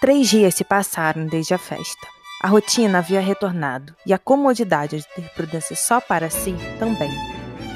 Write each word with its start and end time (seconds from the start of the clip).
Três 0.00 0.28
dias 0.30 0.54
se 0.54 0.64
passaram 0.64 1.26
desde 1.26 1.52
a 1.52 1.58
festa. 1.58 2.08
A 2.42 2.48
rotina 2.48 3.00
havia 3.00 3.20
retornado 3.20 3.94
e 4.06 4.14
a 4.14 4.18
comodidade 4.18 4.96
de 4.96 5.06
ter 5.14 5.28
Prudence 5.34 5.76
só 5.76 6.00
para 6.00 6.30
si 6.30 6.56
também. 6.78 7.10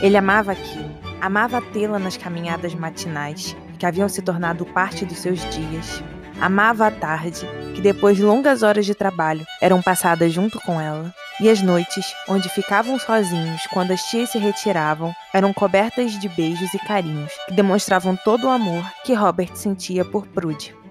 Ele 0.00 0.16
amava 0.16 0.52
aquilo, 0.52 0.90
amava 1.20 1.60
tê-la 1.60 1.98
nas 1.98 2.16
caminhadas 2.16 2.74
matinais, 2.74 3.54
que 3.78 3.84
haviam 3.84 4.08
se 4.08 4.22
tornado 4.22 4.64
parte 4.64 5.04
dos 5.04 5.18
seus 5.18 5.40
dias. 5.54 6.02
Amava 6.40 6.86
a 6.86 6.90
tarde, 6.90 7.46
que 7.74 7.82
depois 7.82 8.16
de 8.16 8.22
longas 8.22 8.62
horas 8.62 8.86
de 8.86 8.94
trabalho 8.94 9.44
eram 9.60 9.82
passadas 9.82 10.32
junto 10.32 10.58
com 10.62 10.80
ela. 10.80 11.14
E 11.42 11.50
as 11.50 11.60
noites, 11.60 12.06
onde 12.26 12.48
ficavam 12.48 12.98
sozinhos 12.98 13.66
quando 13.66 13.90
as 13.90 14.02
tias 14.04 14.30
se 14.30 14.38
retiravam, 14.38 15.12
eram 15.34 15.52
cobertas 15.52 16.18
de 16.18 16.28
beijos 16.30 16.72
e 16.72 16.78
carinhos 16.78 17.32
que 17.46 17.52
demonstravam 17.52 18.16
todo 18.16 18.46
o 18.46 18.50
amor 18.50 18.82
que 19.04 19.12
Robert 19.12 19.54
sentia 19.54 20.06
por 20.06 20.26
Prude. 20.26 20.83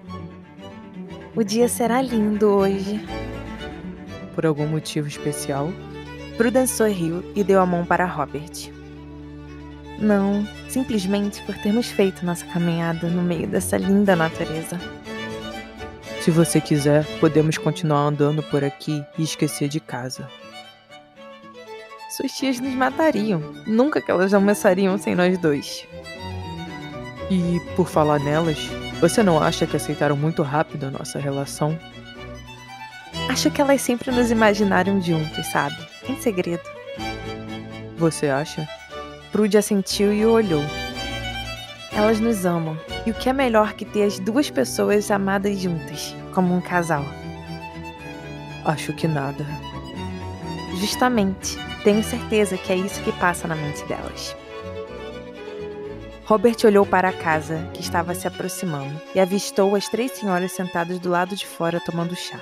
O 1.36 1.42
dia 1.42 1.68
será 1.68 2.00
lindo 2.00 2.46
hoje. 2.46 3.04
Por 4.36 4.46
algum 4.46 4.68
motivo 4.68 5.08
especial? 5.08 5.72
Prudence 6.36 6.76
sorriu 6.76 7.24
e 7.34 7.42
deu 7.42 7.60
a 7.60 7.66
mão 7.66 7.84
para 7.84 8.06
Robert. 8.06 8.70
Não, 9.98 10.46
simplesmente 10.68 11.42
por 11.42 11.56
termos 11.58 11.88
feito 11.88 12.24
nossa 12.24 12.44
caminhada 12.46 13.08
no 13.08 13.20
meio 13.20 13.48
dessa 13.48 13.76
linda 13.76 14.14
natureza. 14.14 14.78
Se 16.20 16.30
você 16.30 16.60
quiser, 16.60 17.04
podemos 17.18 17.58
continuar 17.58 18.02
andando 18.02 18.40
por 18.44 18.62
aqui 18.62 19.04
e 19.18 19.24
esquecer 19.24 19.68
de 19.68 19.80
casa. 19.80 20.28
Suas 22.10 22.30
tias 22.30 22.60
nos 22.60 22.74
matariam. 22.74 23.42
Nunca 23.66 24.00
que 24.00 24.08
elas 24.08 24.32
almoçariam 24.32 24.96
sem 24.98 25.16
nós 25.16 25.36
dois. 25.36 25.84
E, 27.28 27.60
por 27.74 27.88
falar 27.88 28.20
nelas, 28.20 28.70
você 29.00 29.22
não 29.22 29.42
acha 29.42 29.66
que 29.66 29.76
aceitaram 29.76 30.16
muito 30.16 30.42
rápido 30.42 30.84
a 30.86 30.90
nossa 30.90 31.18
relação? 31.18 31.78
Acho 33.28 33.50
que 33.50 33.60
elas 33.60 33.80
sempre 33.80 34.10
nos 34.10 34.30
imaginaram 34.30 35.00
juntos, 35.00 35.46
sabe? 35.46 35.76
Em 36.08 36.16
segredo. 36.20 36.62
Você 37.96 38.28
acha? 38.28 38.68
Prude 39.32 39.56
assentiu 39.56 40.12
e 40.12 40.24
o 40.24 40.32
olhou. 40.32 40.62
Elas 41.92 42.20
nos 42.20 42.44
amam. 42.44 42.78
E 43.06 43.10
o 43.10 43.14
que 43.14 43.28
é 43.28 43.32
melhor 43.32 43.74
que 43.74 43.84
ter 43.84 44.04
as 44.04 44.18
duas 44.18 44.50
pessoas 44.50 45.10
amadas 45.10 45.58
juntas, 45.58 46.14
como 46.32 46.54
um 46.54 46.60
casal? 46.60 47.04
Acho 48.64 48.92
que 48.92 49.06
nada. 49.06 49.46
Justamente. 50.80 51.56
Tenho 51.82 52.02
certeza 52.02 52.56
que 52.56 52.72
é 52.72 52.76
isso 52.76 53.02
que 53.02 53.12
passa 53.12 53.46
na 53.46 53.54
mente 53.54 53.84
delas. 53.84 54.34
Robert 56.26 56.56
olhou 56.64 56.86
para 56.86 57.10
a 57.10 57.12
casa, 57.12 57.68
que 57.74 57.82
estava 57.82 58.14
se 58.14 58.26
aproximando, 58.26 58.98
e 59.14 59.20
avistou 59.20 59.76
as 59.76 59.88
três 59.88 60.12
senhoras 60.12 60.52
sentadas 60.52 60.98
do 60.98 61.10
lado 61.10 61.36
de 61.36 61.46
fora 61.46 61.80
tomando 61.80 62.16
chá. 62.16 62.40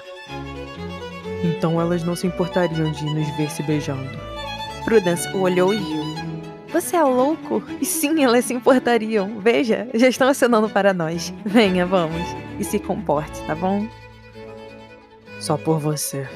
Então 1.43 1.81
elas 1.81 2.05
não 2.05 2.15
se 2.15 2.27
importariam 2.27 2.93
de 2.93 3.05
nos 3.05 3.29
ver 3.37 3.51
se 3.51 3.63
beijando. 3.65 4.09
Prudence 4.85 5.29
o 5.31 5.41
olhou 5.41 5.75
e 5.75 5.79
riu. 5.79 6.03
Você 6.69 6.97
é 6.97 7.03
louco? 7.03 7.63
E 7.81 7.85
sim, 7.85 8.23
elas 8.23 8.45
se 8.45 8.55
importariam. 8.55 9.41
Veja, 9.41 9.89
já 9.93 10.09
estão 10.09 10.29
acenando 10.29 10.71
para 10.71 10.95
nós. 10.95 11.35
Venha, 11.45 11.85
vamos. 11.85 12.23
E 12.59 12.65
se 12.65 12.79
comporte, 12.79 13.43
tá 13.43 13.55
bom? 13.55 13.87
Só 15.41 15.57
por 15.57 15.81
você. 15.81 16.27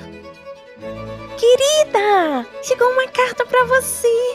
Querida! 1.38 2.46
Chegou 2.62 2.88
uma 2.90 3.06
carta 3.08 3.46
para 3.46 3.64
você. 3.64 4.25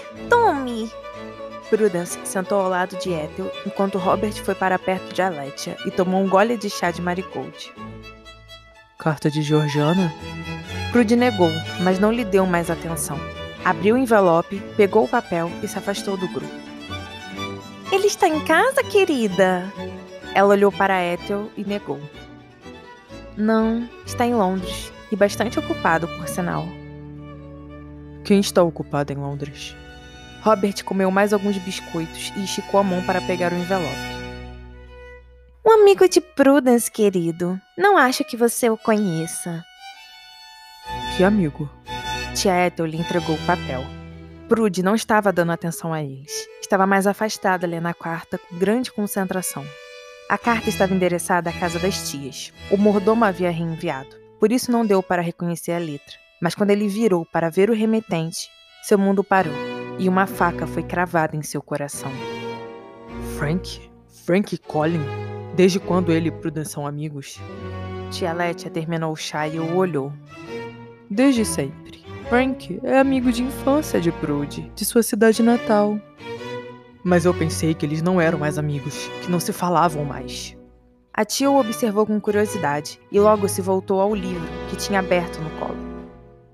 Prudence 1.71 2.19
sentou 2.25 2.59
ao 2.59 2.69
lado 2.69 2.97
de 2.97 3.11
Ethel 3.11 3.49
enquanto 3.65 3.97
Robert 3.97 4.33
foi 4.43 4.53
para 4.53 4.77
perto 4.77 5.13
de 5.13 5.21
Aletia 5.21 5.77
e 5.85 5.89
tomou 5.89 6.21
um 6.21 6.27
gole 6.27 6.57
de 6.57 6.69
chá 6.69 6.91
de 6.91 7.01
marigold. 7.01 7.73
Carta 8.99 9.31
de 9.31 9.41
Georgiana? 9.41 10.13
Prude 10.91 11.15
negou, 11.15 11.49
mas 11.81 11.97
não 11.97 12.11
lhe 12.11 12.25
deu 12.25 12.45
mais 12.45 12.69
atenção. 12.69 13.17
Abriu 13.63 13.95
o 13.95 13.97
envelope, 13.97 14.59
pegou 14.75 15.05
o 15.05 15.07
papel 15.07 15.49
e 15.63 15.67
se 15.67 15.77
afastou 15.77 16.17
do 16.17 16.27
grupo. 16.27 16.53
Ele 17.89 18.07
está 18.07 18.27
em 18.27 18.41
casa, 18.41 18.83
querida? 18.83 19.71
Ela 20.35 20.49
olhou 20.49 20.73
para 20.73 21.01
Ethel 21.01 21.49
e 21.55 21.63
negou. 21.63 22.01
Não, 23.37 23.87
está 24.05 24.25
em 24.25 24.35
Londres 24.35 24.91
e 25.09 25.15
bastante 25.15 25.57
ocupado, 25.57 26.05
por 26.05 26.27
sinal. 26.27 26.65
Quem 28.25 28.41
está 28.41 28.61
ocupado 28.61 29.13
em 29.13 29.15
Londres? 29.15 29.73
Robert 30.41 30.83
comeu 30.83 31.11
mais 31.11 31.33
alguns 31.33 31.57
biscoitos 31.59 32.33
e 32.35 32.43
esticou 32.43 32.79
a 32.79 32.83
mão 32.83 33.03
para 33.03 33.21
pegar 33.21 33.53
o 33.53 33.55
envelope. 33.55 34.11
Um 35.63 35.71
amigo 35.71 36.09
de 36.09 36.19
Prudence, 36.19 36.91
querido. 36.91 37.61
Não 37.77 37.95
acho 37.95 38.23
que 38.23 38.35
você 38.35 38.67
o 38.69 38.75
conheça. 38.75 39.63
Que 41.15 41.23
amigo? 41.23 41.69
Tia 42.33 42.65
Ethel 42.65 42.87
lhe 42.87 42.97
entregou 42.97 43.35
o 43.35 43.45
papel. 43.45 43.85
Prude 44.49 44.81
não 44.81 44.95
estava 44.95 45.31
dando 45.31 45.51
atenção 45.51 45.93
a 45.93 46.01
eles. 46.03 46.47
Estava 46.59 46.87
mais 46.87 47.05
afastada 47.05 47.67
lendo 47.67 47.85
a 47.85 47.93
carta 47.93 48.39
com 48.39 48.57
grande 48.57 48.91
concentração. 48.91 49.63
A 50.27 50.37
carta 50.37 50.69
estava 50.69 50.93
endereçada 50.93 51.51
à 51.51 51.53
casa 51.53 51.77
das 51.77 52.09
tias. 52.09 52.51
O 52.71 52.77
mordomo 52.77 53.25
havia 53.25 53.51
reenviado, 53.51 54.15
por 54.39 54.51
isso 54.51 54.71
não 54.71 54.85
deu 54.85 55.03
para 55.03 55.21
reconhecer 55.21 55.73
a 55.73 55.77
letra. 55.77 56.15
Mas 56.41 56.55
quando 56.55 56.71
ele 56.71 56.87
virou 56.87 57.25
para 57.25 57.49
ver 57.49 57.69
o 57.69 57.75
remetente, 57.75 58.49
seu 58.81 58.97
mundo 58.97 59.23
parou 59.23 59.70
e 60.01 60.09
uma 60.09 60.25
faca 60.25 60.65
foi 60.65 60.81
cravada 60.81 61.37
em 61.37 61.43
seu 61.43 61.61
coração. 61.61 62.11
Frank? 63.37 63.87
Frank 64.25 64.57
Collin? 64.57 65.05
Desde 65.55 65.79
quando 65.79 66.11
ele 66.11 66.29
e 66.29 66.31
Prudence 66.31 66.71
são 66.71 66.87
amigos? 66.87 67.39
Tia 68.09 68.33
Letia 68.33 68.71
terminou 68.71 69.13
o 69.13 69.15
chá 69.15 69.47
e 69.47 69.59
o 69.59 69.75
olhou. 69.75 70.11
Desde 71.07 71.45
sempre. 71.45 72.03
Frank 72.27 72.79
é 72.83 72.97
amigo 72.97 73.31
de 73.31 73.43
infância 73.43 74.01
de 74.01 74.11
Prude, 74.11 74.71
de 74.73 74.83
sua 74.85 75.03
cidade 75.03 75.43
natal. 75.43 75.99
Mas 77.03 77.25
eu 77.25 77.33
pensei 77.33 77.75
que 77.75 77.85
eles 77.85 78.01
não 78.01 78.19
eram 78.19 78.39
mais 78.39 78.57
amigos, 78.57 79.07
que 79.21 79.29
não 79.29 79.39
se 79.39 79.53
falavam 79.53 80.03
mais. 80.03 80.57
A 81.13 81.23
tia 81.23 81.51
o 81.51 81.59
observou 81.59 82.07
com 82.07 82.19
curiosidade 82.19 82.99
e 83.11 83.19
logo 83.19 83.47
se 83.47 83.61
voltou 83.61 84.01
ao 84.01 84.15
livro 84.15 84.47
que 84.67 84.75
tinha 84.75 84.97
aberto 84.97 85.39
no 85.41 85.49
colo. 85.59 85.91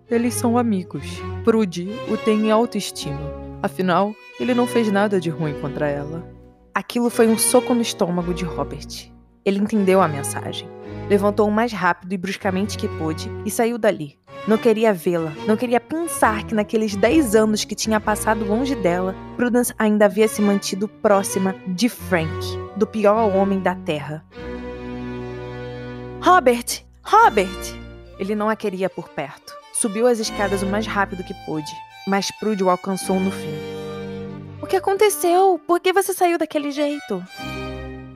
Eles 0.10 0.34
são 0.34 0.58
amigos. 0.58 1.22
Prude 1.44 1.90
o 2.10 2.16
tem 2.18 2.48
em 2.48 2.52
autoestima. 2.52 3.37
Afinal, 3.62 4.14
ele 4.40 4.54
não 4.54 4.68
fez 4.68 4.92
nada 4.92 5.20
de 5.20 5.30
ruim 5.30 5.60
contra 5.60 5.88
ela. 5.88 6.24
Aquilo 6.74 7.10
foi 7.10 7.28
um 7.28 7.38
soco 7.38 7.74
no 7.74 7.82
estômago 7.82 8.34
de 8.34 8.46
Robert. 8.46 9.12
Ele 9.44 9.60
entendeu 9.60 10.00
a 10.02 10.08
mensagem. 10.08 10.70
Levantou 11.10 11.48
o 11.48 11.52
mais 11.52 11.72
rápido 11.72 12.14
e 12.14 12.18
bruscamente 12.18 12.78
que 12.78 12.88
pôde 12.88 13.32
e 13.46 13.50
saiu 13.50 13.78
dali. 13.78 14.18
Não 14.48 14.58
queria 14.58 14.94
vê-la, 14.94 15.34
não 15.46 15.58
queria 15.58 15.80
pensar 15.80 16.44
que 16.44 16.54
naqueles 16.54 16.96
10 16.96 17.36
anos 17.36 17.66
que 17.66 17.76
tinha 17.76 18.00
passado 18.00 18.46
longe 18.46 18.76
dela, 18.76 19.16
Prudence 19.36 19.74
ainda 19.78 20.06
havia 20.06 20.28
se 20.28 20.42
mantido 20.42 20.88
próxima 20.88 21.56
de 21.68 21.90
Frank, 21.90 22.30
do 22.76 22.86
pior 22.86 23.36
homem 23.36 23.60
da 23.60 23.76
Terra. 23.76 24.24
Robert! 26.22 26.84
Robert! 27.04 27.76
Ele 28.20 28.36
não 28.36 28.50
a 28.50 28.56
queria 28.56 28.90
por 28.90 29.10
perto. 29.10 29.54
Subiu 29.74 30.08
as 30.08 30.20
escadas 30.20 30.62
o 30.62 30.66
mais 30.66 30.88
rápido 30.88 31.24
que 31.24 31.34
pôde, 31.46 31.72
mas 32.08 32.32
Prude 32.32 32.64
o 32.64 32.70
alcançou 32.70 33.20
no 33.20 33.30
fim. 33.30 33.54
O 34.62 34.66
que 34.66 34.78
aconteceu? 34.78 35.62
Por 35.68 35.80
que 35.80 35.92
você 35.94 36.14
saiu 36.14 36.38
daquele 36.38 36.72
jeito? 36.72 37.24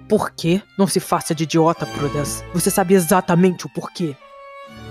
Por 0.08 0.32
quê? 0.32 0.62
Não 0.78 0.88
se 0.88 1.00
faça 1.00 1.36
de 1.36 1.44
idiota, 1.44 1.86
Prudence. 1.86 2.44
Você 2.54 2.72
sabe 2.72 2.94
exatamente 2.94 3.66
o 3.66 3.70
porquê. 3.70 4.16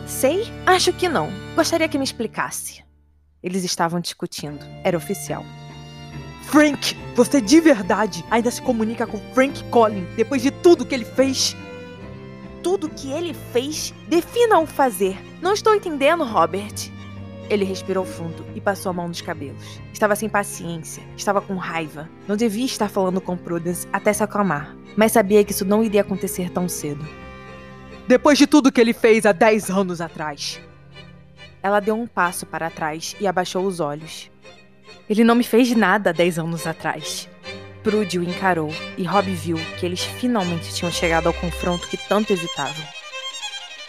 Sei? 0.06 0.44
Acho 0.66 0.92
que 0.92 1.08
não. 1.08 1.28
Gostaria 1.56 1.88
que 1.88 1.98
me 1.98 2.04
explicasse. 2.04 2.84
Eles 3.42 3.64
estavam 3.64 4.00
discutindo. 4.00 4.64
Era 4.84 4.96
oficial. 4.96 5.44
Frank, 6.44 6.96
você 7.14 7.40
de 7.40 7.60
verdade 7.60 8.24
ainda 8.30 8.50
se 8.50 8.60
comunica 8.60 9.06
com 9.06 9.18
Frank 9.34 9.62
Collin 9.64 10.06
depois 10.16 10.42
de 10.42 10.50
tudo 10.50 10.84
que 10.84 10.94
ele 10.94 11.04
fez? 11.04 11.56
Tudo 12.62 12.88
que 12.88 13.10
ele 13.10 13.34
fez? 13.52 13.94
Defina 14.08 14.58
o 14.58 14.66
fazer. 14.66 15.18
Não 15.40 15.52
estou 15.52 15.74
entendendo, 15.74 16.24
Robert. 16.24 16.90
Ele 17.50 17.64
respirou 17.64 18.04
fundo 18.04 18.46
e 18.54 18.60
passou 18.60 18.90
a 18.90 18.92
mão 18.92 19.08
nos 19.08 19.20
cabelos. 19.20 19.80
Estava 19.92 20.14
sem 20.14 20.28
paciência, 20.28 21.02
estava 21.16 21.40
com 21.40 21.56
raiva. 21.56 22.08
Não 22.28 22.36
devia 22.36 22.64
estar 22.64 22.88
falando 22.88 23.20
com 23.20 23.36
Prudence 23.36 23.88
até 23.92 24.12
se 24.12 24.22
acalmar, 24.22 24.76
mas 24.96 25.10
sabia 25.10 25.42
que 25.42 25.50
isso 25.50 25.64
não 25.64 25.82
iria 25.82 26.02
acontecer 26.02 26.48
tão 26.50 26.68
cedo. 26.68 27.04
Depois 28.06 28.38
de 28.38 28.46
tudo 28.46 28.70
que 28.70 28.80
ele 28.80 28.92
fez 28.92 29.26
há 29.26 29.32
10 29.32 29.68
anos 29.68 30.00
atrás. 30.00 30.60
Ela 31.60 31.80
deu 31.80 31.96
um 31.96 32.06
passo 32.06 32.46
para 32.46 32.70
trás 32.70 33.16
e 33.20 33.26
abaixou 33.26 33.66
os 33.66 33.80
olhos. 33.80 34.30
Ele 35.08 35.24
não 35.24 35.34
me 35.34 35.44
fez 35.44 35.74
nada 35.74 36.10
há 36.10 36.12
10 36.12 36.38
anos 36.38 36.68
atrás. 36.68 37.28
Prude 37.82 38.18
o 38.18 38.22
encarou 38.22 38.72
e 38.96 39.02
Rob 39.02 39.28
viu 39.34 39.56
que 39.78 39.84
eles 39.84 40.04
finalmente 40.04 40.72
tinham 40.72 40.92
chegado 40.92 41.26
ao 41.26 41.34
confronto 41.34 41.88
que 41.88 41.96
tanto 41.96 42.32
evitavam. 42.32 42.99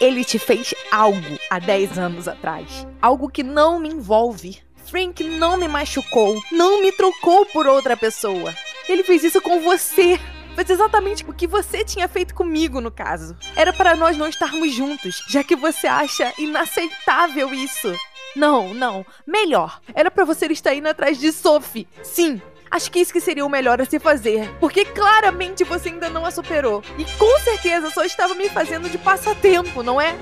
Ele 0.01 0.25
te 0.25 0.39
fez 0.39 0.73
algo 0.91 1.37
há 1.47 1.59
10 1.59 1.99
anos 1.99 2.27
atrás. 2.27 2.87
Algo 2.99 3.29
que 3.29 3.43
não 3.43 3.79
me 3.79 3.87
envolve. 3.87 4.59
Frank 4.87 5.23
não 5.23 5.57
me 5.57 5.67
machucou, 5.67 6.41
não 6.51 6.81
me 6.81 6.91
trocou 6.91 7.45
por 7.45 7.67
outra 7.67 7.95
pessoa. 7.95 8.51
Ele 8.89 9.03
fez 9.03 9.23
isso 9.23 9.39
com 9.39 9.61
você. 9.61 10.19
Fez 10.55 10.71
exatamente 10.71 11.23
o 11.23 11.31
que 11.31 11.45
você 11.45 11.85
tinha 11.85 12.07
feito 12.07 12.33
comigo, 12.33 12.81
no 12.81 12.89
caso. 12.89 13.37
Era 13.55 13.71
para 13.71 13.95
nós 13.95 14.17
não 14.17 14.27
estarmos 14.27 14.73
juntos, 14.73 15.23
já 15.29 15.43
que 15.43 15.55
você 15.55 15.85
acha 15.85 16.33
inaceitável 16.35 17.53
isso. 17.53 17.95
Não, 18.35 18.73
não. 18.73 19.05
Melhor. 19.25 19.79
Era 19.93 20.09
para 20.09 20.25
você 20.25 20.47
estar 20.47 20.73
indo 20.73 20.87
atrás 20.87 21.19
de 21.19 21.31
Sophie. 21.31 21.87
Sim, 22.01 22.41
Acho 22.71 22.89
que 22.89 22.99
isso 22.99 23.11
que 23.11 23.19
seria 23.19 23.45
o 23.45 23.49
melhor 23.49 23.81
a 23.81 23.85
se 23.85 23.99
fazer, 23.99 24.49
porque 24.57 24.85
claramente 24.85 25.61
você 25.65 25.89
ainda 25.89 26.09
não 26.09 26.25
a 26.25 26.31
superou. 26.31 26.81
E 26.97 27.03
com 27.03 27.39
certeza 27.39 27.89
só 27.89 28.05
estava 28.05 28.33
me 28.33 28.47
fazendo 28.47 28.89
de 28.89 28.97
passatempo, 28.97 29.83
não 29.83 29.99
é? 29.99 30.15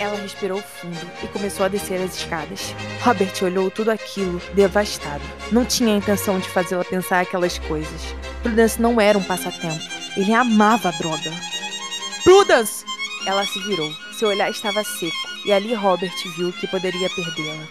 Ela 0.00 0.16
respirou 0.16 0.60
fundo 0.60 0.98
e 1.22 1.28
começou 1.28 1.64
a 1.64 1.68
descer 1.68 2.02
as 2.02 2.16
escadas. 2.16 2.74
Robert 3.02 3.32
olhou 3.42 3.70
tudo 3.70 3.92
aquilo, 3.92 4.42
devastado. 4.52 5.22
Não 5.52 5.64
tinha 5.64 5.94
a 5.94 5.98
intenção 5.98 6.40
de 6.40 6.48
fazê-la 6.48 6.84
pensar 6.84 7.20
aquelas 7.20 7.56
coisas. 7.58 8.02
Prudence 8.42 8.82
não 8.82 9.00
era 9.00 9.16
um 9.16 9.22
passatempo. 9.22 9.84
Ele 10.16 10.34
amava 10.34 10.88
a 10.88 10.92
droga. 10.92 11.30
Prudence! 12.24 12.84
Ela 13.26 13.46
se 13.46 13.60
virou. 13.60 13.92
Seu 14.18 14.28
olhar 14.28 14.50
estava 14.50 14.82
seco, 14.82 15.16
e 15.46 15.52
ali 15.52 15.72
Robert 15.72 16.12
viu 16.36 16.52
que 16.52 16.66
poderia 16.66 17.08
perdê-la. 17.10 17.64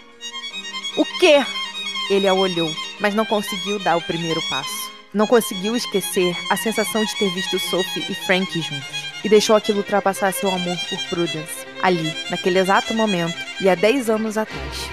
O 0.95 1.05
quê? 1.19 1.45
Ele 2.11 2.27
a 2.27 2.33
olhou, 2.33 2.69
mas 2.99 3.15
não 3.15 3.25
conseguiu 3.25 3.79
dar 3.79 3.95
o 3.95 4.01
primeiro 4.01 4.41
passo. 4.49 4.91
Não 5.13 5.25
conseguiu 5.25 5.77
esquecer 5.77 6.35
a 6.49 6.57
sensação 6.57 7.05
de 7.05 7.17
ter 7.17 7.29
visto 7.33 7.57
Sophie 7.57 8.03
e 8.09 8.13
Frank 8.13 8.51
juntos. 8.59 9.05
E 9.23 9.29
deixou 9.29 9.55
aquilo 9.55 9.77
ultrapassar 9.77 10.33
seu 10.33 10.49
amor 10.51 10.77
por 10.89 10.99
Prudence, 11.07 11.65
ali, 11.81 12.13
naquele 12.29 12.59
exato 12.59 12.93
momento, 12.93 13.37
e 13.61 13.69
há 13.69 13.75
10 13.75 14.09
anos 14.09 14.37
atrás. 14.37 14.89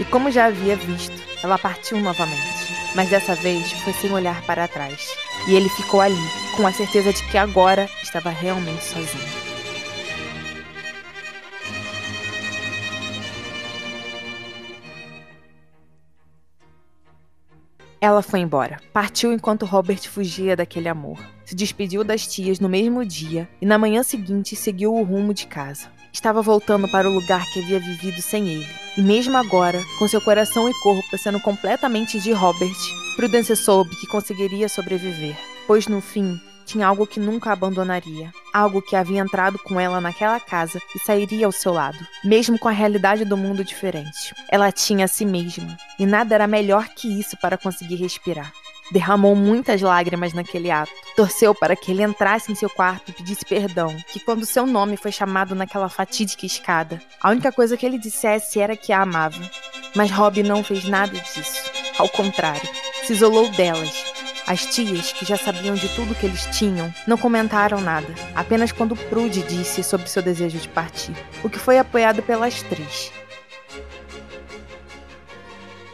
E 0.00 0.04
como 0.06 0.30
já 0.30 0.46
havia 0.46 0.76
visto, 0.76 1.22
ela 1.42 1.58
partiu 1.58 2.00
novamente. 2.00 2.72
Mas 2.94 3.10
dessa 3.10 3.34
vez 3.34 3.70
foi 3.72 3.92
sem 3.92 4.10
olhar 4.10 4.40
para 4.46 4.66
trás. 4.66 5.06
E 5.46 5.54
ele 5.54 5.68
ficou 5.68 6.00
ali, 6.00 6.16
com 6.56 6.66
a 6.66 6.72
certeza 6.72 7.12
de 7.12 7.22
que 7.24 7.36
agora 7.36 7.86
estava 8.02 8.30
realmente 8.30 8.82
sozinho. 8.82 9.35
Ela 18.00 18.22
foi 18.22 18.40
embora. 18.40 18.80
Partiu 18.92 19.32
enquanto 19.32 19.66
Robert 19.66 20.08
fugia 20.08 20.54
daquele 20.54 20.88
amor. 20.88 21.18
Se 21.44 21.54
despediu 21.54 22.04
das 22.04 22.26
tias 22.26 22.60
no 22.60 22.68
mesmo 22.68 23.04
dia 23.04 23.48
e 23.60 23.66
na 23.66 23.78
manhã 23.78 24.02
seguinte 24.02 24.54
seguiu 24.54 24.94
o 24.94 25.02
rumo 25.02 25.32
de 25.32 25.46
casa. 25.46 25.88
Estava 26.12 26.40
voltando 26.40 26.88
para 26.88 27.08
o 27.08 27.12
lugar 27.12 27.44
que 27.52 27.60
havia 27.60 27.78
vivido 27.78 28.20
sem 28.22 28.48
ele. 28.48 28.66
E 28.96 29.02
mesmo 29.02 29.36
agora, 29.36 29.82
com 29.98 30.08
seu 30.08 30.20
coração 30.20 30.68
e 30.68 30.72
corpo 30.82 31.18
sendo 31.18 31.38
completamente 31.40 32.18
de 32.20 32.32
Robert, 32.32 32.76
Prudence 33.16 33.54
soube 33.54 33.94
que 33.96 34.06
conseguiria 34.06 34.68
sobreviver, 34.68 35.36
pois 35.66 35.86
no 35.86 36.00
fim 36.00 36.40
tinha 36.66 36.86
algo 36.86 37.06
que 37.06 37.20
nunca 37.20 37.52
abandonaria, 37.52 38.32
algo 38.52 38.82
que 38.82 38.96
havia 38.96 39.20
entrado 39.20 39.58
com 39.58 39.80
ela 39.80 40.00
naquela 40.00 40.40
casa 40.40 40.80
e 40.94 40.98
sairia 40.98 41.46
ao 41.46 41.52
seu 41.52 41.72
lado, 41.72 41.98
mesmo 42.24 42.58
com 42.58 42.68
a 42.68 42.72
realidade 42.72 43.24
do 43.24 43.36
mundo 43.36 43.64
diferente. 43.64 44.34
Ela 44.50 44.72
tinha 44.72 45.04
a 45.04 45.08
si 45.08 45.24
mesma, 45.24 45.76
e 45.98 46.04
nada 46.04 46.34
era 46.34 46.46
melhor 46.46 46.88
que 46.88 47.08
isso 47.08 47.36
para 47.36 47.56
conseguir 47.56 47.94
respirar. 47.94 48.52
Derramou 48.90 49.34
muitas 49.34 49.80
lágrimas 49.80 50.32
naquele 50.32 50.70
ato. 50.70 50.92
Torceu 51.16 51.54
para 51.54 51.74
que 51.74 51.90
ele 51.90 52.02
entrasse 52.02 52.52
em 52.52 52.54
seu 52.54 52.70
quarto 52.70 53.08
e 53.08 53.12
pedisse 53.12 53.44
perdão, 53.44 53.94
que 54.12 54.20
quando 54.20 54.46
seu 54.46 54.66
nome 54.66 54.96
foi 54.96 55.10
chamado 55.10 55.54
naquela 55.54 55.88
fatídica 55.88 56.46
escada, 56.46 57.02
a 57.20 57.30
única 57.30 57.50
coisa 57.50 57.76
que 57.76 57.84
ele 57.84 57.98
dissesse 57.98 58.60
era 58.60 58.76
que 58.76 58.92
a 58.92 59.02
amava. 59.02 59.40
Mas 59.94 60.10
Rob 60.10 60.42
não 60.42 60.62
fez 60.62 60.84
nada 60.84 61.18
disso. 61.18 61.70
Ao 61.98 62.08
contrário, 62.08 62.68
se 63.04 63.12
isolou 63.12 63.48
delas, 63.52 64.04
as 64.46 64.66
tias, 64.66 65.12
que 65.12 65.24
já 65.24 65.36
sabiam 65.36 65.74
de 65.74 65.88
tudo 65.94 66.14
que 66.14 66.26
eles 66.26 66.46
tinham, 66.46 66.92
não 67.06 67.18
comentaram 67.18 67.80
nada, 67.80 68.06
apenas 68.34 68.70
quando 68.70 68.96
Prude 68.96 69.42
disse 69.42 69.82
sobre 69.82 70.08
seu 70.08 70.22
desejo 70.22 70.58
de 70.58 70.68
partir, 70.68 71.12
o 71.42 71.50
que 71.50 71.58
foi 71.58 71.78
apoiado 71.78 72.22
pelas 72.22 72.62
três. 72.62 73.12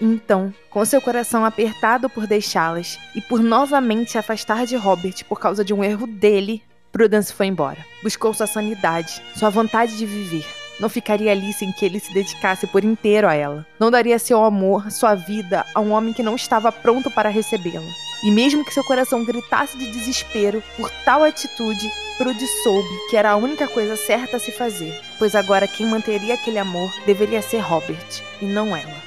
Então, 0.01 0.53
com 0.69 0.85
seu 0.85 1.01
coração 1.01 1.45
apertado 1.45 2.11
por 2.11 2.27
deixá-las 2.27 2.99
e 3.15 3.21
por 3.21 3.41
novamente 3.41 4.11
se 4.11 4.19
afastar 4.19 4.67
de 4.67 4.75
Robert 4.75 5.25
por 5.29 5.39
causa 5.39 5.65
de 5.65 5.73
um 5.73 5.83
erro 5.85 6.07
dele, 6.07 6.63
Prudence 6.91 7.33
foi 7.33 7.47
embora. 7.47 7.79
Buscou 8.03 8.35
sua 8.35 8.47
sanidade, 8.47 9.23
sua 9.35 9.49
vontade 9.49 9.97
de 9.97 10.05
viver. 10.05 10.62
Não 10.83 10.89
ficaria 10.89 11.31
ali 11.31 11.53
sem 11.53 11.71
que 11.71 11.85
ele 11.85 12.01
se 12.01 12.13
dedicasse 12.13 12.67
por 12.67 12.83
inteiro 12.83 13.29
a 13.29 13.35
ela. 13.35 13.65
Não 13.79 13.89
daria 13.89 14.19
seu 14.19 14.43
amor, 14.43 14.91
sua 14.91 15.15
vida 15.15 15.65
a 15.73 15.81
um 15.81 15.93
homem 15.93 16.13
que 16.13 16.25
não 16.25 16.35
estava 16.35 16.73
pronto 16.73 17.09
para 17.09 17.29
recebê-la. 17.29 17.87
E 18.25 18.33
mesmo 18.33 18.65
que 18.65 18.75
seu 18.75 18.83
coração 18.83 19.25
gritasse 19.25 19.79
de 19.79 19.93
desespero 19.93 20.61
por 20.77 20.91
tal 21.05 21.23
atitude, 21.23 21.89
Prude 22.19 22.45
soube 22.65 22.89
que 23.09 23.17
era 23.17 23.31
a 23.31 23.37
única 23.37 23.69
coisa 23.69 23.95
certa 23.95 24.39
a 24.39 24.41
se 24.41 24.51
fazer, 24.51 25.01
pois 25.21 25.37
agora 25.37 25.69
quem 25.69 25.87
manteria 25.87 26.35
aquele 26.35 26.59
amor 26.59 26.93
deveria 27.07 27.43
ser 27.43 27.61
Robert 27.61 28.21
e 28.41 28.45
não 28.45 28.77
ela. 28.77 29.03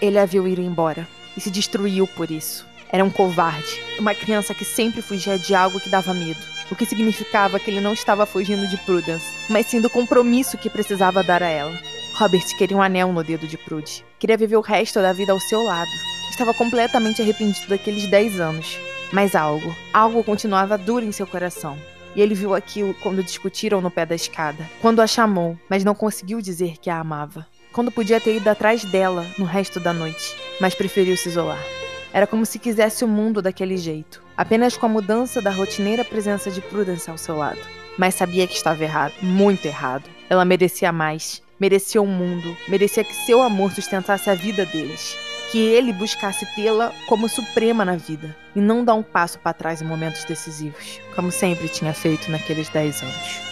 Ele 0.00 0.18
a 0.18 0.24
viu 0.24 0.48
ir 0.48 0.58
embora 0.58 1.06
e 1.36 1.40
se 1.42 1.50
destruiu 1.50 2.06
por 2.06 2.30
isso. 2.30 2.69
Era 2.92 3.04
um 3.04 3.10
covarde, 3.10 3.80
uma 3.98 4.14
criança 4.14 4.52
que 4.52 4.64
sempre 4.64 5.00
fugia 5.00 5.38
de 5.38 5.54
algo 5.54 5.78
que 5.78 5.88
dava 5.88 6.12
medo, 6.12 6.40
o 6.70 6.74
que 6.74 6.84
significava 6.84 7.60
que 7.60 7.70
ele 7.70 7.80
não 7.80 7.92
estava 7.92 8.26
fugindo 8.26 8.66
de 8.66 8.76
Prudence, 8.78 9.26
mas 9.48 9.66
sim 9.66 9.80
do 9.80 9.88
compromisso 9.88 10.58
que 10.58 10.68
precisava 10.68 11.22
dar 11.22 11.42
a 11.42 11.48
ela. 11.48 11.78
Robert 12.14 12.44
queria 12.58 12.76
um 12.76 12.82
anel 12.82 13.12
no 13.12 13.22
dedo 13.22 13.46
de 13.46 13.56
Prude. 13.56 14.04
Queria 14.18 14.36
viver 14.36 14.56
o 14.56 14.60
resto 14.60 15.00
da 15.00 15.12
vida 15.12 15.32
ao 15.32 15.40
seu 15.40 15.62
lado. 15.62 15.90
Estava 16.30 16.52
completamente 16.52 17.22
arrependido 17.22 17.68
daqueles 17.68 18.06
10 18.06 18.40
anos. 18.40 18.78
Mas 19.12 19.34
algo, 19.34 19.74
algo 19.92 20.22
continuava 20.22 20.76
duro 20.76 21.04
em 21.04 21.12
seu 21.12 21.26
coração. 21.26 21.78
E 22.14 22.20
ele 22.20 22.34
viu 22.34 22.54
aquilo 22.54 22.92
quando 22.94 23.22
discutiram 23.22 23.80
no 23.80 23.90
pé 23.90 24.04
da 24.04 24.14
escada. 24.14 24.68
Quando 24.82 25.00
a 25.00 25.06
chamou, 25.06 25.58
mas 25.68 25.84
não 25.84 25.94
conseguiu 25.94 26.42
dizer 26.42 26.76
que 26.78 26.90
a 26.90 26.98
amava. 26.98 27.46
Quando 27.72 27.90
podia 27.90 28.20
ter 28.20 28.36
ido 28.36 28.48
atrás 28.48 28.84
dela 28.84 29.26
no 29.38 29.44
resto 29.44 29.80
da 29.80 29.92
noite, 29.92 30.36
mas 30.60 30.74
preferiu 30.74 31.16
se 31.16 31.28
isolar. 31.28 31.79
Era 32.12 32.26
como 32.26 32.44
se 32.44 32.58
quisesse 32.58 33.04
o 33.04 33.08
mundo 33.08 33.40
daquele 33.40 33.76
jeito, 33.76 34.22
apenas 34.36 34.76
com 34.76 34.86
a 34.86 34.88
mudança 34.88 35.40
da 35.40 35.50
rotineira 35.50 36.04
presença 36.04 36.50
de 36.50 36.60
Prudence 36.60 37.08
ao 37.10 37.16
seu 37.16 37.36
lado. 37.36 37.60
Mas 37.96 38.14
sabia 38.14 38.46
que 38.46 38.54
estava 38.54 38.82
errado, 38.82 39.14
muito 39.22 39.66
errado. 39.66 40.08
Ela 40.28 40.44
merecia 40.44 40.92
mais, 40.92 41.42
merecia 41.58 42.00
o 42.00 42.04
um 42.04 42.08
mundo, 42.08 42.56
merecia 42.68 43.04
que 43.04 43.14
seu 43.14 43.42
amor 43.42 43.72
sustentasse 43.72 44.28
a 44.30 44.34
vida 44.34 44.66
deles, 44.66 45.16
que 45.52 45.58
ele 45.58 45.92
buscasse 45.92 46.46
tê-la 46.54 46.92
como 47.06 47.28
suprema 47.28 47.84
na 47.84 47.96
vida 47.96 48.36
e 48.56 48.60
não 48.60 48.84
dar 48.84 48.94
um 48.94 49.02
passo 49.02 49.38
para 49.38 49.52
trás 49.52 49.82
em 49.82 49.84
momentos 49.84 50.24
decisivos, 50.24 51.00
como 51.14 51.30
sempre 51.30 51.68
tinha 51.68 51.92
feito 51.92 52.30
naqueles 52.30 52.68
10 52.68 53.02
anos. 53.02 53.49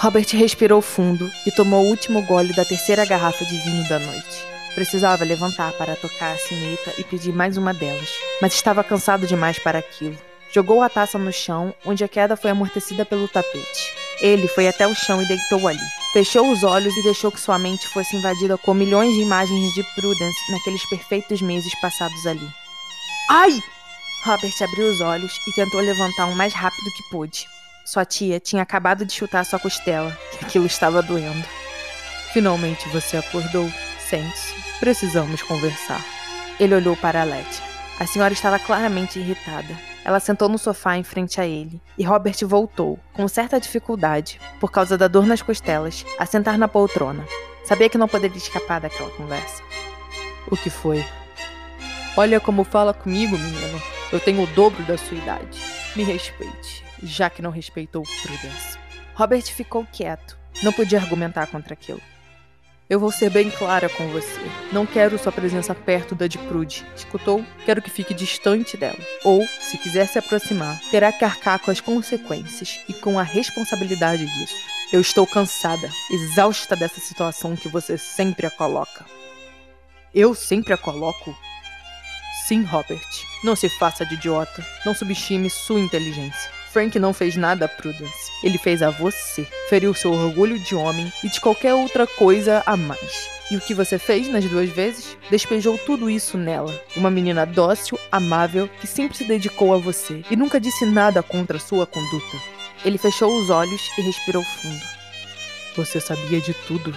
Robert 0.00 0.28
respirou 0.32 0.80
fundo 0.80 1.30
e 1.46 1.50
tomou 1.50 1.84
o 1.84 1.88
último 1.90 2.22
gole 2.22 2.54
da 2.54 2.64
terceira 2.64 3.04
garrafa 3.04 3.44
de 3.44 3.54
vinho 3.58 3.86
da 3.86 3.98
noite. 3.98 4.46
Precisava 4.74 5.26
levantar 5.26 5.74
para 5.74 5.94
tocar 5.94 6.32
a 6.32 6.38
sineta 6.38 6.94
e 6.96 7.04
pedir 7.04 7.34
mais 7.34 7.58
uma 7.58 7.74
delas, 7.74 8.08
mas 8.40 8.54
estava 8.54 8.82
cansado 8.82 9.26
demais 9.26 9.58
para 9.58 9.78
aquilo. 9.78 10.16
Jogou 10.54 10.80
a 10.82 10.88
taça 10.88 11.18
no 11.18 11.30
chão, 11.30 11.74
onde 11.84 12.02
a 12.02 12.08
queda 12.08 12.34
foi 12.34 12.50
amortecida 12.50 13.04
pelo 13.04 13.28
tapete. 13.28 13.92
Ele 14.22 14.48
foi 14.48 14.68
até 14.68 14.86
o 14.86 14.94
chão 14.94 15.20
e 15.20 15.28
deitou 15.28 15.68
ali. 15.68 15.78
Fechou 16.14 16.50
os 16.50 16.64
olhos 16.64 16.96
e 16.96 17.02
deixou 17.02 17.30
que 17.30 17.38
sua 17.38 17.58
mente 17.58 17.86
fosse 17.88 18.16
invadida 18.16 18.56
com 18.56 18.72
milhões 18.72 19.12
de 19.12 19.20
imagens 19.20 19.74
de 19.74 19.82
Prudence 19.94 20.50
naqueles 20.50 20.88
perfeitos 20.88 21.42
meses 21.42 21.78
passados 21.78 22.26
ali. 22.26 22.48
Ai! 23.28 23.52
Robert 24.24 24.54
abriu 24.62 24.90
os 24.90 25.02
olhos 25.02 25.38
e 25.46 25.52
tentou 25.52 25.80
levantar 25.82 26.24
o 26.24 26.34
mais 26.34 26.54
rápido 26.54 26.90
que 26.96 27.02
pôde. 27.10 27.46
Sua 27.90 28.04
tia 28.04 28.38
tinha 28.38 28.62
acabado 28.62 29.04
de 29.04 29.12
chutar 29.12 29.44
sua 29.44 29.58
costela, 29.58 30.16
aquilo 30.40 30.64
estava 30.64 31.02
doendo. 31.02 31.44
Finalmente 32.32 32.88
você 32.90 33.16
acordou. 33.16 33.68
Sente-se. 34.08 34.54
Precisamos 34.78 35.42
conversar. 35.42 36.00
Ele 36.60 36.76
olhou 36.76 36.96
para 36.96 37.22
a 37.22 37.24
Letty. 37.24 37.60
A 37.98 38.06
senhora 38.06 38.32
estava 38.32 38.60
claramente 38.60 39.18
irritada. 39.18 39.76
Ela 40.04 40.20
sentou 40.20 40.48
no 40.48 40.56
sofá 40.56 40.96
em 40.98 41.02
frente 41.02 41.40
a 41.40 41.46
ele, 41.48 41.82
e 41.98 42.04
Robert 42.04 42.36
voltou, 42.42 42.96
com 43.12 43.26
certa 43.26 43.58
dificuldade, 43.58 44.40
por 44.60 44.70
causa 44.70 44.96
da 44.96 45.08
dor 45.08 45.26
nas 45.26 45.42
costelas, 45.42 46.06
a 46.16 46.24
sentar 46.24 46.56
na 46.56 46.68
poltrona. 46.68 47.26
Sabia 47.64 47.88
que 47.88 47.98
não 47.98 48.06
poderia 48.06 48.36
escapar 48.36 48.80
daquela 48.80 49.10
conversa. 49.10 49.64
O 50.48 50.56
que 50.56 50.70
foi? 50.70 51.04
Olha 52.16 52.38
como 52.38 52.62
fala 52.62 52.94
comigo, 52.94 53.36
menino. 53.36 53.82
Eu 54.12 54.20
tenho 54.20 54.44
o 54.44 54.46
dobro 54.54 54.80
da 54.84 54.96
sua 54.96 55.16
idade. 55.16 55.60
Me 55.96 56.04
respeite, 56.04 56.84
já 57.02 57.30
que 57.30 57.42
não 57.42 57.50
respeitou 57.50 58.02
Prudence. 58.22 58.78
Robert 59.14 59.44
ficou 59.44 59.86
quieto. 59.92 60.38
Não 60.62 60.72
podia 60.72 60.98
argumentar 60.98 61.46
contra 61.46 61.74
aquilo. 61.74 62.00
Eu 62.90 62.98
vou 62.98 63.12
ser 63.12 63.30
bem 63.30 63.48
clara 63.50 63.88
com 63.88 64.08
você. 64.08 64.40
Não 64.72 64.84
quero 64.84 65.16
sua 65.16 65.30
presença 65.30 65.72
perto 65.74 66.14
da 66.16 66.26
de 66.26 66.38
Prude. 66.38 66.84
Escutou? 66.96 67.44
Quero 67.64 67.80
que 67.80 67.88
fique 67.88 68.12
distante 68.12 68.76
dela. 68.76 68.98
Ou, 69.22 69.46
se 69.46 69.78
quiser 69.78 70.08
se 70.08 70.18
aproximar, 70.18 70.76
terá 70.90 71.12
que 71.12 71.24
arcar 71.24 71.60
com 71.60 71.70
as 71.70 71.80
consequências 71.80 72.80
e 72.88 72.92
com 72.92 73.16
a 73.16 73.22
responsabilidade 73.22 74.26
disso. 74.26 74.56
Eu 74.92 75.00
estou 75.00 75.24
cansada, 75.24 75.88
exausta 76.10 76.74
dessa 76.74 76.98
situação 76.98 77.54
que 77.54 77.68
você 77.68 77.96
sempre 77.96 78.44
a 78.44 78.50
coloca. 78.50 79.06
Eu 80.12 80.34
sempre 80.34 80.74
a 80.74 80.76
coloco? 80.76 81.32
Sim, 82.48 82.64
Robert. 82.64 83.06
Não 83.44 83.54
se 83.54 83.68
faça 83.68 84.04
de 84.04 84.14
idiota. 84.14 84.66
Não 84.84 84.94
subestime 84.96 85.48
sua 85.48 85.78
inteligência. 85.78 86.50
Frank 86.72 86.98
não 86.98 87.12
fez 87.12 87.36
nada 87.36 87.64
a 87.64 87.68
Prudence. 87.68 88.30
Ele 88.44 88.56
fez 88.56 88.80
a 88.80 88.90
você. 88.90 89.46
Feriu 89.68 89.92
seu 89.92 90.12
orgulho 90.12 90.58
de 90.58 90.74
homem 90.74 91.12
e 91.22 91.28
de 91.28 91.40
qualquer 91.40 91.74
outra 91.74 92.06
coisa 92.06 92.62
a 92.64 92.76
mais. 92.76 93.28
E 93.50 93.56
o 93.56 93.60
que 93.60 93.74
você 93.74 93.98
fez 93.98 94.28
nas 94.28 94.44
duas 94.44 94.70
vezes? 94.70 95.16
Despejou 95.28 95.76
tudo 95.78 96.08
isso 96.08 96.38
nela. 96.38 96.72
Uma 96.96 97.10
menina 97.10 97.44
dócil, 97.44 97.98
amável, 98.12 98.68
que 98.80 98.86
sempre 98.86 99.16
se 99.16 99.24
dedicou 99.24 99.74
a 99.74 99.78
você 99.78 100.22
e 100.30 100.36
nunca 100.36 100.60
disse 100.60 100.86
nada 100.86 101.22
contra 101.22 101.58
sua 101.58 101.84
conduta. 101.86 102.36
Ele 102.84 102.96
fechou 102.96 103.36
os 103.36 103.50
olhos 103.50 103.90
e 103.98 104.02
respirou 104.02 104.44
fundo. 104.44 104.84
Você 105.76 106.00
sabia 106.00 106.40
de 106.40 106.54
tudo. 106.54 106.94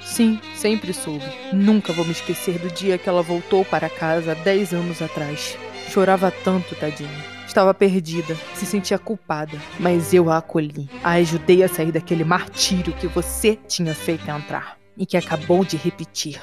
Sim, 0.00 0.40
sempre 0.54 0.92
soube. 0.92 1.24
Nunca 1.52 1.92
vou 1.92 2.04
me 2.04 2.12
esquecer 2.12 2.58
do 2.58 2.70
dia 2.70 2.96
que 2.96 3.08
ela 3.08 3.22
voltou 3.22 3.64
para 3.64 3.90
casa 3.90 4.36
dez 4.36 4.72
anos 4.72 5.02
atrás. 5.02 5.58
Chorava 5.88 6.30
tanto, 6.30 6.76
tadinha. 6.76 7.33
Estava 7.46 7.72
perdida, 7.74 8.36
se 8.54 8.66
sentia 8.66 8.98
culpada, 8.98 9.60
mas 9.78 10.12
eu 10.12 10.30
a 10.30 10.38
acolhi. 10.38 10.88
A 11.02 11.12
ajudei 11.12 11.62
a 11.62 11.68
sair 11.68 11.92
daquele 11.92 12.24
martírio 12.24 12.92
que 12.94 13.06
você 13.06 13.56
tinha 13.68 13.94
feito 13.94 14.28
entrar 14.30 14.78
e 14.96 15.06
que 15.06 15.16
acabou 15.16 15.64
de 15.64 15.76
repetir. 15.76 16.40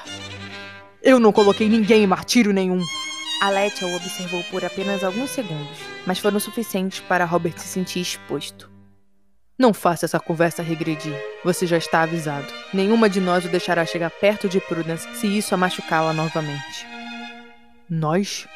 Eu 1.02 1.20
não 1.20 1.32
coloquei 1.32 1.68
ninguém 1.68 2.04
em 2.04 2.08
martírio 2.08 2.54
nenhum. 2.54 2.82
Aletia 3.42 3.88
o 3.88 3.96
observou 3.96 4.44
por 4.52 4.64
apenas 4.64 5.04
alguns 5.04 5.32
segundos, 5.32 5.80
mas 6.06 6.20
foram 6.20 6.40
suficientes 6.40 7.00
para 7.00 7.26
Robert 7.26 7.58
se 7.58 7.68
sentir 7.68 8.00
exposto. 8.00 8.70
Não 9.58 9.74
faça 9.74 10.06
essa 10.06 10.20
conversa 10.20 10.64
regredir. 10.64 11.16
Você 11.44 11.68
já 11.68 11.78
está 11.78 12.02
avisado. 12.02 12.48
Nenhuma 12.74 13.10
de 13.10 13.20
nós 13.20 13.46
o 13.46 13.50
deixará 13.50 13.86
chegar 13.86 14.10
perto 14.10 14.48
de 14.48 14.60
Prudence 14.60 15.08
se 15.16 15.28
isso 15.28 15.54
a 15.54 15.58
machucá-la 15.58 16.14
novamente. 16.14 16.88
Nós? 17.90 18.48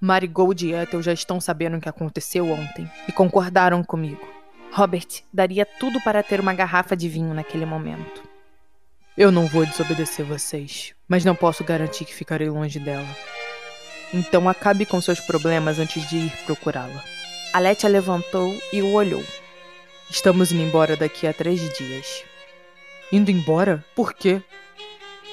Marigold 0.00 0.66
e 0.66 0.72
Ethel 0.72 1.02
já 1.02 1.12
estão 1.12 1.40
sabendo 1.40 1.76
o 1.76 1.80
que 1.80 1.88
aconteceu 1.88 2.48
ontem 2.50 2.88
e 3.08 3.12
concordaram 3.12 3.82
comigo. 3.82 4.26
Robert 4.72 5.08
daria 5.32 5.66
tudo 5.66 6.00
para 6.00 6.22
ter 6.22 6.40
uma 6.40 6.54
garrafa 6.54 6.96
de 6.96 7.08
vinho 7.08 7.34
naquele 7.34 7.66
momento. 7.66 8.22
Eu 9.16 9.32
não 9.32 9.46
vou 9.48 9.66
desobedecer 9.66 10.24
vocês, 10.24 10.94
mas 11.08 11.24
não 11.24 11.34
posso 11.34 11.64
garantir 11.64 12.04
que 12.04 12.14
ficarei 12.14 12.48
longe 12.48 12.78
dela. 12.78 13.08
Então 14.14 14.48
acabe 14.48 14.86
com 14.86 15.00
seus 15.00 15.18
problemas 15.18 15.78
antes 15.78 16.08
de 16.08 16.16
ir 16.16 16.32
procurá-la. 16.46 17.02
Aletia 17.52 17.88
levantou 17.88 18.56
e 18.72 18.80
o 18.80 18.92
olhou. 18.92 19.24
Estamos 20.08 20.52
indo 20.52 20.62
embora 20.62 20.96
daqui 20.96 21.26
a 21.26 21.32
três 21.32 21.60
dias. 21.76 22.22
Indo 23.10 23.30
embora? 23.30 23.84
Por 23.96 24.14
quê? 24.14 24.40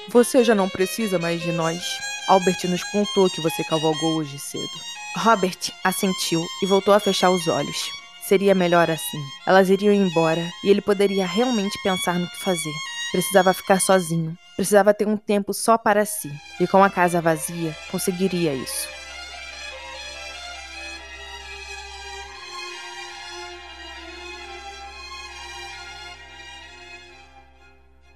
Você 0.08 0.42
já 0.42 0.54
não 0.54 0.68
precisa 0.68 1.18
mais 1.18 1.40
de 1.40 1.52
nós. 1.52 1.98
Albert 2.28 2.68
nos 2.68 2.82
contou 2.84 3.30
que 3.30 3.40
você 3.40 3.62
cavalgou 3.62 4.16
hoje 4.16 4.38
cedo. 4.38 4.68
Robert 5.16 5.72
assentiu 5.84 6.44
e 6.62 6.66
voltou 6.66 6.92
a 6.92 7.00
fechar 7.00 7.30
os 7.30 7.46
olhos. 7.46 7.90
Seria 8.26 8.54
melhor 8.54 8.90
assim. 8.90 9.22
Elas 9.46 9.70
iriam 9.70 9.94
embora 9.94 10.50
e 10.64 10.68
ele 10.68 10.80
poderia 10.80 11.24
realmente 11.24 11.80
pensar 11.82 12.18
no 12.18 12.28
que 12.28 12.38
fazer. 12.38 12.74
Precisava 13.12 13.54
ficar 13.54 13.80
sozinho. 13.80 14.36
Precisava 14.56 14.92
ter 14.92 15.06
um 15.06 15.16
tempo 15.16 15.54
só 15.54 15.78
para 15.78 16.04
si. 16.04 16.32
E 16.60 16.66
com 16.66 16.82
a 16.82 16.90
casa 16.90 17.20
vazia, 17.20 17.76
conseguiria 17.90 18.52
isso. 18.52 18.88